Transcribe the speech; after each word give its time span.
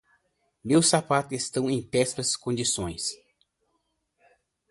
Meus 0.63 0.87
sapatos 0.89 1.31
estão 1.37 1.69
em 1.69 1.79
péssimas 1.79 2.35
condições. 2.35 3.11